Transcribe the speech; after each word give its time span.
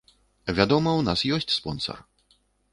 Вядома, 0.59 0.95
у 1.03 1.05
нас 1.09 1.25
ёсць 1.37 1.53
спонсар. 1.59 2.05